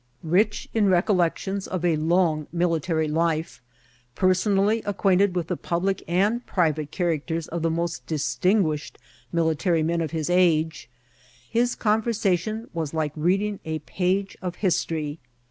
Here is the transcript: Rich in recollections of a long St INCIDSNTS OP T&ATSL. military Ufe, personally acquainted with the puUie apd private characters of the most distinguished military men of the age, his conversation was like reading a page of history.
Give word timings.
Rich 0.23 0.67
in 0.73 0.89
recollections 0.89 1.67
of 1.67 1.85
a 1.85 1.95
long 1.95 2.47
St 2.47 2.47
INCIDSNTS 2.47 2.47
OP 2.47 2.49
T&ATSL. 2.53 2.57
military 2.57 3.07
Ufe, 3.09 3.59
personally 4.15 4.81
acquainted 4.83 5.35
with 5.35 5.45
the 5.45 5.57
puUie 5.57 6.03
apd 6.07 6.45
private 6.47 6.89
characters 6.89 7.47
of 7.47 7.61
the 7.61 7.69
most 7.69 8.07
distinguished 8.07 8.97
military 9.31 9.83
men 9.83 10.01
of 10.01 10.09
the 10.09 10.25
age, 10.29 10.89
his 11.47 11.75
conversation 11.75 12.67
was 12.73 12.95
like 12.95 13.13
reading 13.15 13.59
a 13.63 13.77
page 13.77 14.35
of 14.41 14.55
history. 14.55 15.19